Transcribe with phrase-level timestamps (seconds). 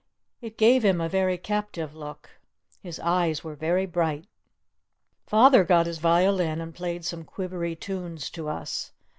[0.41, 2.27] It gave him a very captive look.
[2.81, 4.25] His eyes were very bright.
[5.27, 8.93] Father got his violin and played some quivery tunes to us.